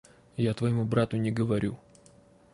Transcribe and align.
Я 0.35 0.55
твоему 0.55 0.83
брату 0.83 1.17
не 1.17 1.29
говорю. 1.29 1.77